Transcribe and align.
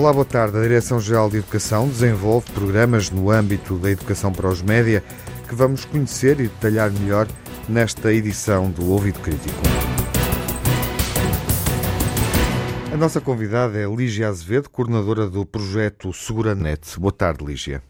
Olá, 0.00 0.14
boa 0.14 0.24
tarde. 0.24 0.56
A 0.56 0.62
Direção-Geral 0.62 1.28
de 1.28 1.36
Educação 1.36 1.86
desenvolve 1.86 2.50
programas 2.52 3.10
no 3.10 3.30
âmbito 3.30 3.76
da 3.76 3.90
educação 3.90 4.32
para 4.32 4.48
os 4.48 4.62
média 4.62 5.04
que 5.46 5.54
vamos 5.54 5.84
conhecer 5.84 6.40
e 6.40 6.44
detalhar 6.44 6.90
melhor 6.90 7.28
nesta 7.68 8.10
edição 8.10 8.70
do 8.70 8.86
Ouvido 8.86 9.20
Crítico. 9.20 9.60
A 12.90 12.96
nossa 12.96 13.20
convidada 13.20 13.78
é 13.78 13.84
Lígia 13.84 14.28
Azevedo, 14.28 14.70
coordenadora 14.70 15.28
do 15.28 15.44
projeto 15.44 16.14
SeguraNet. 16.14 16.98
Boa 16.98 17.12
tarde, 17.12 17.44
Lígia. 17.44 17.82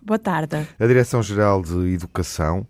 Boa 0.00 0.18
tarde. 0.18 0.66
A 0.80 0.86
Direção-Geral 0.86 1.60
de 1.60 1.92
Educação, 1.92 2.66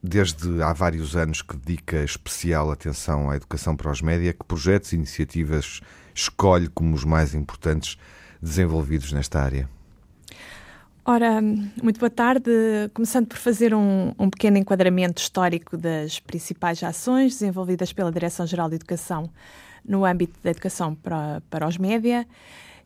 desde 0.00 0.62
há 0.62 0.72
vários 0.72 1.16
anos 1.16 1.42
que 1.42 1.56
dedica 1.56 2.04
especial 2.04 2.70
atenção 2.70 3.28
à 3.28 3.34
educação 3.34 3.74
para 3.74 3.90
os 3.90 4.00
média, 4.00 4.32
que 4.32 4.44
projetos 4.44 4.92
e 4.92 4.94
iniciativas 4.94 5.80
escolhe 6.14 6.68
como 6.68 6.94
os 6.94 7.04
mais 7.04 7.34
importantes 7.34 7.98
desenvolvidos 8.40 9.12
nesta 9.12 9.40
área? 9.40 9.68
Ora, 11.04 11.40
muito 11.82 11.98
boa 11.98 12.10
tarde. 12.10 12.50
Começando 12.94 13.26
por 13.26 13.38
fazer 13.38 13.74
um, 13.74 14.12
um, 14.18 14.30
pequeno 14.30 14.58
enquadramento 14.58 15.20
histórico 15.20 15.76
das 15.76 16.20
principais 16.20 16.82
ações 16.82 17.32
desenvolvidas 17.32 17.92
pela 17.92 18.12
Direção-Geral 18.12 18.68
de 18.68 18.76
Educação 18.76 19.30
no 19.84 20.04
âmbito 20.04 20.38
da 20.42 20.50
educação 20.50 20.94
para, 20.94 21.42
para 21.48 21.66
os 21.66 21.78
média, 21.78 22.26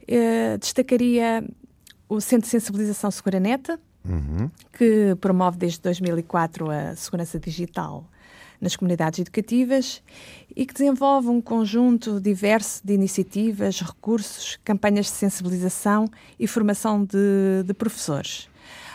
eh, 0.07 0.57
destacaria 0.59 1.45
o 2.09 2.21
Centro 2.21 2.45
de 2.47 2.51
Sensibilização 2.51 3.11
Seguranet, 3.11 3.79
uhum. 4.05 4.51
que 4.73 5.17
promove 5.21 5.59
desde 5.59 5.81
2004 5.81 6.71
a 6.71 6.97
segurança 6.97 7.39
digital 7.39 8.09
nas 8.65 8.75
comunidades 8.75 9.21
educativas 9.21 10.03
e 10.57 10.67
que 10.67 10.73
desenvolve 10.73 11.29
um 11.29 11.41
conjunto 11.41 12.21
diverso 12.21 12.85
de 12.85 12.95
iniciativas, 12.95 13.81
recursos, 13.81 14.59
campanhas 14.65 15.07
de 15.07 15.13
sensibilização 15.13 16.09
e 16.41 16.47
formação 16.49 17.05
de, 17.05 17.63
de 17.65 17.75
professores. 17.75 18.49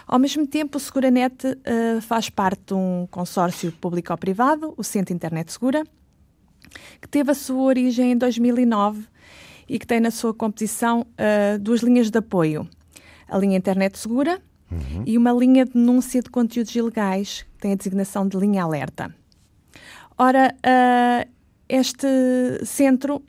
Ao 0.05 0.17
mesmo 0.17 0.47
tempo, 0.47 0.77
o 0.77 0.79
Seguranet 0.79 1.45
uh, 1.45 2.01
faz 2.01 2.29
parte 2.29 2.61
de 2.67 2.73
um 2.73 3.07
consórcio 3.11 3.71
público-privado, 3.71 4.73
o 4.75 4.83
Centro 4.83 5.13
Internet 5.13 5.51
Segura, 5.51 5.83
que 6.99 7.07
teve 7.07 7.31
a 7.31 7.35
sua 7.35 7.61
origem 7.61 8.13
em 8.13 8.17
2009 8.17 9.05
e 9.67 9.77
que 9.77 9.85
tem 9.85 9.99
na 9.99 10.09
sua 10.09 10.33
composição 10.33 11.01
uh, 11.01 11.59
duas 11.59 11.81
linhas 11.81 12.09
de 12.09 12.17
apoio. 12.17 12.67
A 13.27 13.37
linha 13.37 13.55
Internet 13.55 13.99
Segura 13.99 14.41
uhum. 14.71 15.03
e 15.05 15.15
uma 15.15 15.31
linha 15.31 15.63
de 15.63 15.73
denúncia 15.73 16.21
de 16.21 16.29
conteúdos 16.29 16.75
ilegais, 16.75 17.45
que 17.53 17.61
tem 17.61 17.73
a 17.73 17.75
designação 17.75 18.27
de 18.27 18.35
linha 18.35 18.63
alerta. 18.63 19.13
Ora, 20.21 20.53
uh, 20.53 21.31
este 21.69 22.65
centro 22.65 23.15
uh, 23.15 23.21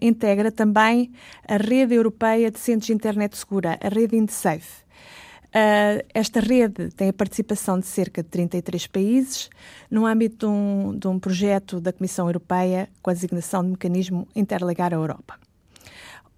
integra 0.00 0.50
também 0.50 1.12
a 1.46 1.56
rede 1.56 1.94
europeia 1.94 2.50
de 2.50 2.58
centros 2.58 2.88
de 2.88 2.94
internet 2.94 3.38
segura, 3.38 3.78
a 3.80 3.88
rede 3.88 4.16
IndSafe. 4.16 4.82
Uh, 5.50 6.02
esta 6.12 6.40
rede 6.40 6.90
tem 6.96 7.10
a 7.10 7.12
participação 7.12 7.78
de 7.78 7.86
cerca 7.86 8.24
de 8.24 8.28
33 8.28 8.88
países 8.88 9.50
no 9.88 10.04
âmbito 10.04 10.46
de 10.46 10.46
um, 10.46 10.98
de 10.98 11.06
um, 11.06 11.16
projeto 11.16 11.80
da 11.80 11.92
Comissão 11.92 12.26
Europeia 12.26 12.88
com 13.00 13.10
a 13.10 13.12
designação 13.12 13.62
de 13.62 13.70
Mecanismo 13.70 14.26
Interligar 14.34 14.92
a 14.92 14.96
Europa. 14.96 15.38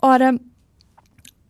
Ora, 0.02 0.38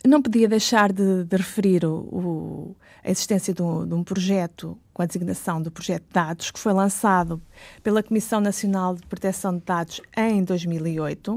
não 0.04 0.20
podia 0.20 0.48
deixar 0.48 0.92
de, 0.92 1.24
de 1.24 1.36
referir 1.36 1.84
o, 1.84 1.94
o, 1.94 2.76
a 3.04 3.10
existência 3.10 3.54
de 3.54 3.62
um, 3.62 3.86
de 3.86 3.94
um, 3.94 4.02
projeto 4.02 4.76
com 4.92 5.02
a 5.02 5.06
designação 5.06 5.62
do 5.62 5.70
projeto 5.70 6.04
de 6.04 6.12
dados 6.12 6.50
que 6.50 6.58
foi 6.58 6.72
lançado 6.72 7.40
pela 7.82 8.02
Comissão 8.02 8.40
Nacional 8.40 8.96
de 8.96 9.06
Proteção 9.06 9.56
de 9.56 9.64
Dados 9.64 10.00
em 10.16 10.42
2008, 10.42 11.36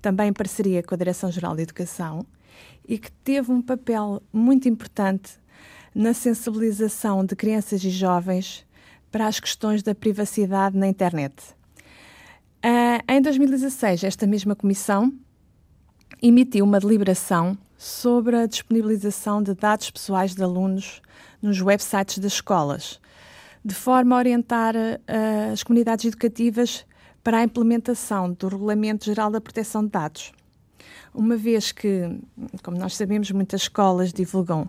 também 0.00 0.28
em 0.28 0.32
parceria 0.32 0.82
com 0.82 0.94
a 0.94 0.98
Direção-Geral 0.98 1.54
de 1.56 1.62
Educação, 1.62 2.24
e 2.88 2.98
que 2.98 3.12
teve 3.12 3.52
um 3.52 3.60
papel 3.60 4.22
muito 4.32 4.68
importante 4.68 5.32
na 5.94 6.14
sensibilização 6.14 7.24
de 7.24 7.36
crianças 7.36 7.82
e 7.84 7.90
jovens 7.90 8.66
para 9.10 9.26
as 9.26 9.40
questões 9.40 9.82
da 9.82 9.94
privacidade 9.94 10.76
na 10.76 10.86
internet. 10.86 11.34
Uh, 12.64 13.00
em 13.08 13.20
2016, 13.20 14.04
esta 14.04 14.26
mesma 14.26 14.56
comissão 14.56 15.12
emitiu 16.22 16.64
uma 16.64 16.80
deliberação 16.80 17.56
sobre 17.78 18.36
a 18.36 18.46
disponibilização 18.46 19.42
de 19.42 19.54
dados 19.54 19.90
pessoais 19.90 20.34
de 20.34 20.42
alunos 20.42 21.00
nos 21.42 21.60
websites 21.60 22.18
das 22.18 22.32
escolas, 22.32 23.00
de 23.64 23.74
forma 23.74 24.14
a 24.14 24.18
orientar 24.18 24.74
uh, 24.74 25.52
as 25.52 25.62
comunidades 25.62 26.04
educativas 26.04 26.86
para 27.22 27.38
a 27.38 27.44
implementação 27.44 28.32
do 28.32 28.48
Regulamento 28.48 29.04
Geral 29.04 29.30
da 29.30 29.40
Proteção 29.40 29.84
de 29.84 29.90
Dados. 29.90 30.32
Uma 31.12 31.36
vez 31.36 31.72
que, 31.72 32.18
como 32.62 32.78
nós 32.78 32.94
sabemos, 32.96 33.30
muitas 33.30 33.62
escolas 33.62 34.12
divulgam 34.12 34.68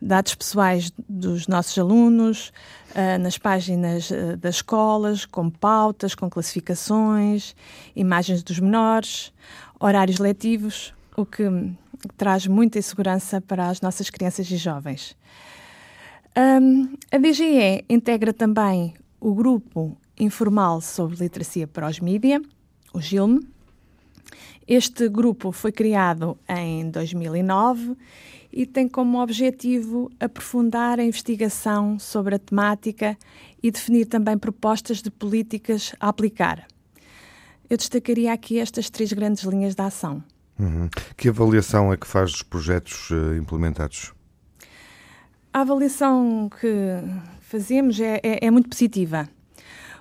dados 0.00 0.34
pessoais 0.34 0.90
dos 1.08 1.46
nossos 1.46 1.76
alunos 1.78 2.52
uh, 2.92 3.18
nas 3.20 3.36
páginas 3.36 4.10
uh, 4.10 4.36
das 4.36 4.56
escolas, 4.56 5.26
com 5.26 5.50
pautas, 5.50 6.14
com 6.14 6.30
classificações, 6.30 7.54
imagens 7.94 8.42
dos 8.42 8.58
menores, 8.58 9.32
horários 9.78 10.18
letivos, 10.18 10.94
o 11.16 11.26
que 11.26 11.42
traz 12.16 12.46
muita 12.46 12.78
insegurança 12.78 13.40
para 13.40 13.68
as 13.68 13.80
nossas 13.80 14.10
crianças 14.10 14.50
e 14.50 14.56
jovens. 14.56 15.16
Um, 16.36 16.96
a 17.10 17.18
DGE 17.18 17.84
integra 17.88 18.32
também 18.32 18.94
o 19.20 19.34
Grupo 19.34 19.96
Informal 20.18 20.80
sobre 20.80 21.16
Literacia 21.16 21.66
para 21.66 21.88
os 21.88 21.98
Mídia, 21.98 22.40
o 22.92 23.00
GILM. 23.00 23.40
Este 24.66 25.08
grupo 25.08 25.50
foi 25.50 25.72
criado 25.72 26.38
em 26.48 26.90
2009 26.90 27.96
e 28.52 28.66
tem 28.66 28.88
como 28.88 29.20
objetivo 29.20 30.10
aprofundar 30.20 31.00
a 31.00 31.04
investigação 31.04 31.98
sobre 31.98 32.34
a 32.36 32.38
temática 32.38 33.16
e 33.62 33.70
definir 33.70 34.06
também 34.06 34.38
propostas 34.38 35.02
de 35.02 35.10
políticas 35.10 35.94
a 35.98 36.08
aplicar. 36.08 36.66
Eu 37.68 37.76
destacaria 37.76 38.32
aqui 38.32 38.58
estas 38.58 38.90
três 38.90 39.12
grandes 39.12 39.44
linhas 39.44 39.74
de 39.74 39.82
ação. 39.82 40.22
Uhum. 40.60 40.90
Que 41.16 41.30
avaliação 41.30 41.90
é 41.90 41.96
que 41.96 42.06
faz 42.06 42.32
dos 42.32 42.42
projetos 42.42 43.08
uh, 43.10 43.34
implementados? 43.34 44.12
A 45.52 45.62
avaliação 45.62 46.50
que 46.60 46.68
fazemos 47.40 47.98
é, 47.98 48.20
é, 48.22 48.46
é, 48.46 48.50
muito 48.50 48.68
positiva. 48.68 49.26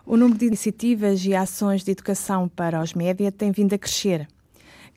O 0.06 0.18
número 0.18 0.38
de 0.38 0.48
iniciativas 0.48 1.26
e 1.26 1.34
ações 1.34 1.84
de 1.84 1.92
educação 1.92 2.50
para 2.50 2.82
os 2.82 2.94
média 2.94 3.32
tem 3.32 3.52
vindo 3.52 3.74
a 3.74 3.78
crescer, 3.78 4.28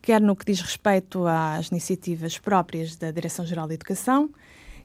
quer 0.03 0.21
no 0.21 0.35
que 0.35 0.45
diz 0.45 0.61
respeito 0.61 1.27
às 1.27 1.69
iniciativas 1.69 2.39
próprias 2.39 2.97
da 2.97 3.13
Direção-Geral 3.13 3.69
de 3.69 3.75
Educação, 3.75 4.31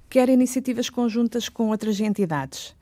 quer 0.07 0.29
iniciativas 0.29 0.91
conjuntas 0.91 1.49
com 1.49 1.69
outras 1.69 1.99
entidades. 1.99 2.76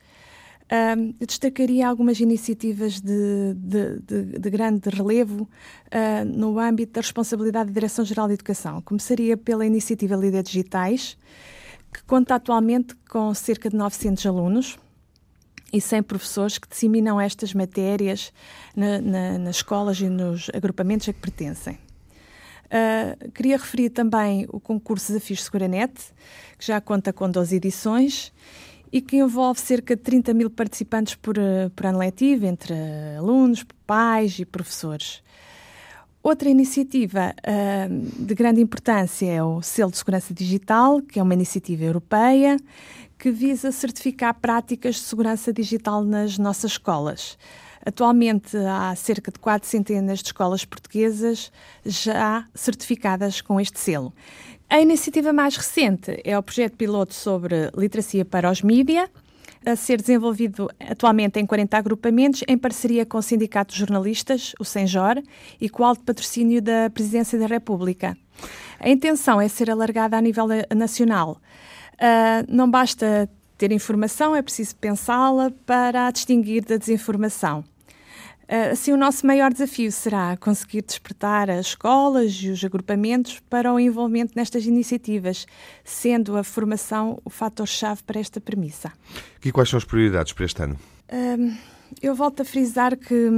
Eu 0.68 1.26
destacaria 1.26 1.86
algumas 1.86 2.18
iniciativas 2.18 3.00
de, 3.00 3.54
de, 3.54 4.00
de, 4.00 4.38
de 4.38 4.50
grande 4.50 4.88
relevo 4.90 5.42
uh, 5.42 6.24
no 6.24 6.58
âmbito 6.58 6.94
da 6.94 7.00
responsabilidade 7.00 7.68
da 7.68 7.74
Direção-Geral 7.74 8.26
de 8.26 8.34
Educação. 8.34 8.82
Começaria 8.82 9.36
pela 9.36 9.64
iniciativa 9.64 10.16
Líder 10.16 10.42
Digitais, 10.42 11.16
que 11.92 12.02
conta 12.02 12.34
atualmente 12.34 12.96
com 13.08 13.32
cerca 13.32 13.70
de 13.70 13.76
900 13.76 14.26
alunos 14.26 14.76
e 15.72 15.80
100 15.80 16.02
professores 16.02 16.58
que 16.58 16.68
disseminam 16.68 17.20
estas 17.20 17.54
matérias 17.54 18.32
na, 18.74 19.00
na, 19.00 19.38
nas 19.38 19.56
escolas 19.56 20.00
e 20.00 20.08
nos 20.08 20.50
agrupamentos 20.52 21.08
a 21.08 21.12
que 21.12 21.20
pertencem. 21.20 21.78
Uh, 22.66 23.30
queria 23.30 23.56
referir 23.56 23.90
também 23.90 24.46
o 24.48 24.58
concurso 24.58 25.12
Desafios 25.12 25.44
Seguranet, 25.44 25.92
que 26.58 26.66
já 26.66 26.80
conta 26.80 27.12
com 27.12 27.30
12 27.30 27.54
edições 27.54 28.32
e 28.92 29.00
que 29.00 29.16
envolve 29.16 29.60
cerca 29.60 29.96
de 29.96 30.02
30 30.02 30.34
mil 30.34 30.50
participantes 30.50 31.14
por, 31.14 31.36
eh, 31.38 31.70
por 31.74 31.86
ano 31.86 31.98
letivo, 31.98 32.46
entre 32.46 32.74
alunos, 33.18 33.64
pais 33.86 34.38
e 34.38 34.44
professores. 34.44 35.22
Outra 36.22 36.48
iniciativa 36.48 37.32
uh, 37.38 38.24
de 38.24 38.34
grande 38.34 38.60
importância 38.60 39.30
é 39.30 39.40
o 39.40 39.62
Selo 39.62 39.92
de 39.92 39.98
Segurança 39.98 40.34
Digital, 40.34 41.00
que 41.00 41.20
é 41.20 41.22
uma 41.22 41.34
iniciativa 41.34 41.84
europeia 41.84 42.56
que 43.16 43.30
visa 43.30 43.70
certificar 43.70 44.34
práticas 44.34 44.96
de 44.96 45.02
segurança 45.02 45.52
digital 45.52 46.02
nas 46.02 46.36
nossas 46.36 46.72
escolas. 46.72 47.38
Atualmente 47.84 48.56
há 48.56 48.92
cerca 48.96 49.30
de 49.30 49.38
quatro 49.38 49.68
centenas 49.68 50.18
de 50.18 50.26
escolas 50.26 50.64
portuguesas 50.64 51.52
já 51.84 52.44
certificadas 52.52 53.40
com 53.40 53.60
este 53.60 53.78
selo. 53.78 54.12
A 54.68 54.80
iniciativa 54.80 55.32
mais 55.32 55.56
recente 55.56 56.20
é 56.24 56.36
o 56.36 56.42
projeto 56.42 56.76
piloto 56.76 57.14
sobre 57.14 57.70
literacia 57.76 58.24
para 58.24 58.50
os 58.50 58.62
mídia, 58.62 59.08
a 59.64 59.76
ser 59.76 60.00
desenvolvido 60.00 60.68
atualmente 60.80 61.38
em 61.38 61.46
40 61.46 61.78
agrupamentos, 61.78 62.42
em 62.48 62.58
parceria 62.58 63.06
com 63.06 63.16
o 63.16 63.22
Sindicato 63.22 63.72
de 63.72 63.78
Jornalistas, 63.78 64.54
o 64.58 64.64
Senjor, 64.64 65.22
e 65.60 65.68
com 65.68 65.82
o 65.82 65.86
alto 65.86 66.02
patrocínio 66.02 66.60
da 66.60 66.90
Presidência 66.90 67.38
da 67.38 67.46
República. 67.46 68.16
A 68.80 68.88
intenção 68.88 69.40
é 69.40 69.48
ser 69.48 69.70
alargada 69.70 70.16
a 70.16 70.20
nível 70.20 70.46
nacional. 70.74 71.40
Uh, 71.94 72.44
não 72.48 72.68
basta 72.68 73.30
ter 73.56 73.70
informação, 73.72 74.34
é 74.34 74.42
preciso 74.42 74.74
pensá-la 74.76 75.50
para 75.64 76.08
a 76.08 76.10
distinguir 76.10 76.64
da 76.64 76.76
desinformação. 76.76 77.64
Eh, 78.48 78.70
assim, 78.70 78.92
o 78.92 78.96
nosso 78.96 79.26
maior 79.26 79.52
desafio 79.52 79.90
será 79.90 80.36
conseguir 80.36 80.82
despertar 80.82 81.50
as 81.50 81.66
escolas 81.66 82.32
e 82.34 82.50
os 82.50 82.64
agrupamentos 82.64 83.40
para 83.50 83.72
o 83.72 83.80
envolvimento 83.80 84.34
nestas 84.36 84.66
iniciativas, 84.66 85.46
sendo 85.84 86.36
a 86.36 86.44
formação 86.44 87.20
o 87.24 87.30
fator-chave 87.30 88.02
para 88.04 88.20
esta 88.20 88.40
premissa. 88.40 88.92
E 89.44 89.50
quais 89.50 89.68
são 89.68 89.78
as 89.78 89.84
prioridades 89.84 90.32
para 90.32 90.44
este 90.44 90.62
ano? 90.62 90.78
Uh, 91.10 91.56
eu 92.00 92.14
volto 92.14 92.42
a 92.42 92.44
frisar 92.44 92.96
que, 92.96 93.30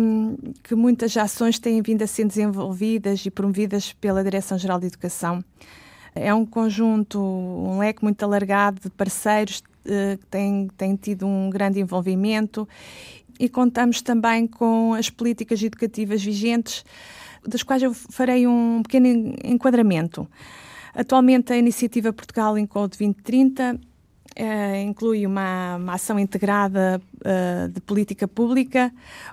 que 0.63 0.75
muitas 0.75 1.17
ações 1.17 1.59
têm 1.59 1.81
vindo 1.81 2.03
a 2.03 2.07
ser 2.07 2.27
desenvolvidas 2.27 3.25
e 3.25 3.31
promovidas 3.31 3.95
pela 3.95 4.23
Direção-Geral 4.23 4.79
de 4.79 4.87
Educação. 4.87 5.43
É 6.15 6.35
um 6.35 6.45
conjunto, 6.45 7.19
um 7.21 7.79
leque 7.79 8.03
muito 8.03 8.23
alargado 8.23 8.81
de 8.81 8.91
parceiros 8.91 9.63
uh, 9.87 10.19
que 10.19 10.27
têm, 10.27 10.69
têm 10.77 10.97
tido 10.97 11.27
um 11.27 11.49
grande 11.49 11.81
envolvimento 11.81 12.69
e 13.39 13.49
contamos 13.49 14.03
também 14.03 14.47
com 14.47 14.95
as 14.95 15.11
políticas 15.11 15.63
educativas 15.63 16.23
vigentes, 16.23 16.85
das 17.47 17.63
quais 17.63 17.83
eu 17.83 17.95
farei 17.95 18.47
um 18.47 18.83
pequeno 18.83 19.35
enquadramento. 19.45 20.29
Atualmente, 20.95 21.53
a 21.53 21.57
iniciativa 21.57 22.13
Portugal 22.13 22.59
em 22.59 22.67
Code 22.67 22.99
2030 22.99 23.79
Uh, 24.37 24.87
inclui 24.87 25.27
uma, 25.27 25.77
uma, 25.77 25.95
ação 25.95 26.17
integrada 26.17 27.03
uh, 27.17 27.69
de 27.71 27.81
política 27.81 28.29
pública 28.29 28.93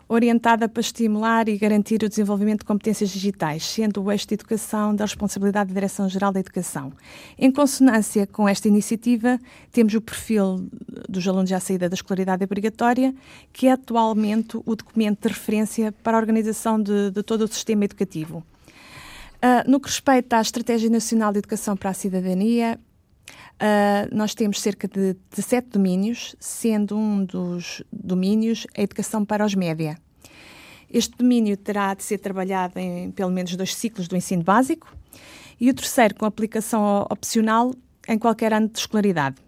orientada 0.09 0.67
para 0.67 0.81
estimular 0.81 1.47
e 1.47 1.59
garantir 1.59 2.01
o 2.01 2.09
desenvolvimento 2.09 2.61
de 2.61 2.65
competências 2.65 3.11
digitais, 3.11 3.63
sendo 3.65 4.01
o 4.01 4.11
eixo 4.11 4.27
de 4.27 4.33
educação 4.33 4.95
da 4.95 5.05
responsabilidade 5.05 5.67
da 5.67 5.75
Direção-Geral 5.75 6.31
da 6.31 6.39
Educação. 6.39 6.91
Em 7.37 7.51
consonância 7.51 8.25
com 8.25 8.49
esta 8.49 8.67
iniciativa, 8.67 9.39
temos 9.71 9.93
o 9.93 10.01
perfil 10.01 10.67
dos 11.15 11.27
alunos 11.27 11.51
à 11.51 11.59
saída 11.59 11.89
da 11.89 11.95
escolaridade 11.95 12.43
obrigatória, 12.43 13.13
que 13.51 13.67
é 13.67 13.71
atualmente 13.71 14.57
o 14.65 14.75
documento 14.75 15.27
de 15.27 15.33
referência 15.33 15.91
para 15.91 16.17
a 16.17 16.19
organização 16.19 16.81
de, 16.81 17.11
de 17.11 17.23
todo 17.23 17.43
o 17.43 17.47
sistema 17.47 17.85
educativo. 17.85 18.43
Uh, 19.35 19.69
no 19.69 19.79
que 19.79 19.87
respeita 19.87 20.37
à 20.37 20.41
Estratégia 20.41 20.89
Nacional 20.89 21.31
de 21.31 21.39
Educação 21.39 21.75
para 21.75 21.89
a 21.89 21.93
Cidadania, 21.93 22.79
Uh, 23.55 24.13
nós 24.13 24.35
temos 24.35 24.61
cerca 24.61 24.85
de 24.85 25.15
17 25.31 25.69
domínios, 25.69 26.35
sendo 26.41 26.97
um 26.97 27.23
dos 27.23 27.81
domínios 27.89 28.67
a 28.77 28.81
educação 28.81 29.23
para 29.23 29.45
os 29.45 29.55
média. 29.55 29.97
Este 30.89 31.15
domínio 31.17 31.55
terá 31.55 31.93
de 31.93 32.03
ser 32.03 32.17
trabalhado 32.17 32.77
em 32.77 33.11
pelo 33.11 33.31
menos 33.31 33.55
dois 33.55 33.73
ciclos 33.73 34.09
do 34.09 34.15
ensino 34.17 34.43
básico 34.43 34.93
e 35.57 35.69
o 35.69 35.73
terceiro 35.73 36.15
com 36.15 36.25
aplicação 36.25 37.07
opcional 37.09 37.73
em 38.09 38.19
qualquer 38.19 38.51
ano 38.51 38.67
de 38.67 38.77
escolaridade. 38.77 39.44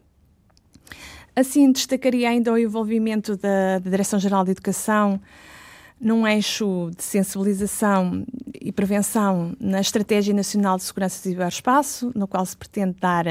Assim, 1.38 1.72
destacaria 1.72 2.30
ainda 2.30 2.52
o 2.52 2.58
envolvimento 2.58 3.38
da, 3.38 3.78
Direção-Geral 3.78 4.44
de 4.44 4.50
Educação 4.50 5.22
num 6.02 6.26
eixo 6.28 6.90
de 6.98 7.04
sensibilização 7.04 8.26
e 8.60 8.72
prevenção 8.72 9.56
na 9.60 9.80
Estratégia 9.80 10.34
Nacional 10.34 10.78
de 10.78 10.84
Segurança 10.84 11.20
do 11.20 11.22
Ciberespaço, 11.22 12.12
no 12.16 12.28
qual 12.28 12.44
se 12.44 12.58
pretende 12.58 12.96
dar 13.00 13.26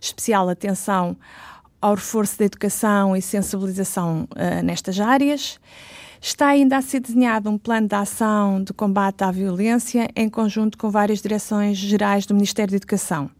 especial 0.00 0.48
atenção 0.48 1.16
ao 1.80 1.94
reforço 1.94 2.36
da 2.36 2.46
educação 2.46 3.16
e 3.16 3.22
sensibilização 3.22 4.26
uh, 4.32 4.64
nestas 4.64 4.98
áreas. 4.98 5.60
Está 6.20 6.48
ainda 6.48 6.78
a 6.78 6.82
ser 6.82 6.98
desenhado 6.98 7.48
um 7.48 7.56
plano 7.56 7.86
de 7.86 7.94
ação 7.94 8.60
de 8.60 8.72
combate 8.72 9.22
à 9.22 9.30
violência 9.30 10.10
em 10.16 10.28
conjunto 10.28 10.76
com 10.76 10.90
várias 10.90 11.22
direções 11.22 11.78
gerais 11.78 12.26
do 12.26 12.34
Ministério 12.34 12.72
da 12.72 12.76
Educação. 12.78 13.30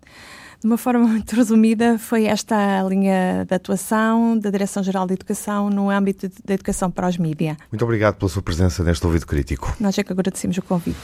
De 0.63 0.67
uma 0.69 0.79
forma 0.79 1.05
muito 1.09 1.35
resumida, 1.35 1.99
foi 1.99 2.27
esta 2.27 2.79
a 2.81 2.89
linha 2.89 3.45
de 3.45 3.53
atuação 3.53 4.39
da 4.39 4.49
Direção-Geral 4.49 5.09
de 5.09 5.15
Educação 5.15 5.69
no 5.69 5.91
âmbito 5.91 6.31
da 6.45 6.55
educação 6.55 6.89
para 6.89 7.09
os 7.09 7.19
mídia. 7.19 7.57
Muito 7.73 7.83
obrigado 7.83 8.15
pela 8.15 8.29
sua 8.29 8.43
presença 8.43 8.85
neste 8.85 9.05
Ouvido 9.05 9.27
Crítico. 9.27 9.75
Nós 9.81 9.99
é 9.99 10.05
que 10.05 10.13
agradecemos 10.13 10.57
o 10.57 10.63
convite. 10.63 11.01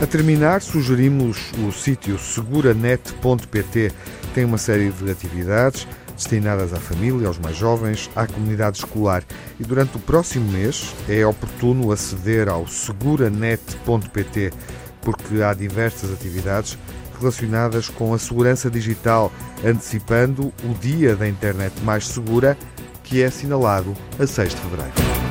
A 0.00 0.06
terminar, 0.06 0.62
sugerimos 0.62 1.52
o 1.66 1.70
sítio 1.70 2.18
seguranet.pt. 2.18 3.92
Tem 4.34 4.46
uma 4.46 4.56
série 4.56 4.90
de 4.90 5.10
atividades 5.10 5.86
destinadas 6.18 6.74
à 6.74 6.76
família, 6.76 7.28
aos 7.28 7.38
mais 7.38 7.56
jovens, 7.56 8.10
à 8.14 8.26
comunidade 8.26 8.78
escolar. 8.78 9.22
E 9.58 9.64
durante 9.64 9.96
o 9.96 10.00
próximo 10.00 10.50
mês 10.50 10.94
é 11.08 11.24
oportuno 11.24 11.92
aceder 11.92 12.48
ao 12.48 12.66
seguranet.pt, 12.66 14.52
porque 15.00 15.40
há 15.40 15.54
diversas 15.54 16.12
atividades 16.12 16.76
relacionadas 17.18 17.88
com 17.88 18.12
a 18.12 18.18
segurança 18.18 18.68
digital, 18.68 19.32
antecipando 19.64 20.52
o 20.64 20.74
Dia 20.80 21.16
da 21.16 21.26
Internet 21.28 21.74
Mais 21.82 22.06
Segura, 22.06 22.58
que 23.02 23.22
é 23.22 23.26
assinalado 23.26 23.94
a 24.18 24.26
6 24.26 24.54
de 24.54 24.60
fevereiro. 24.60 25.27